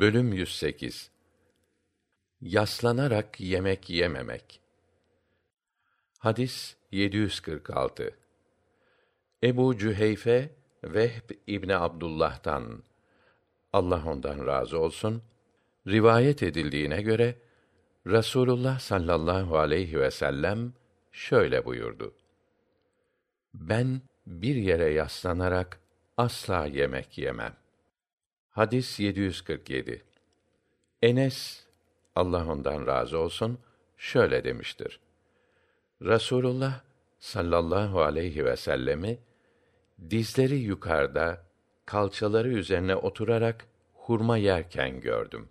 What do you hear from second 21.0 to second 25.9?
şöyle buyurdu. Ben bir yere yaslanarak